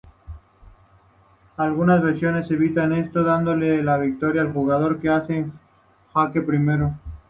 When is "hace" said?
5.11-5.45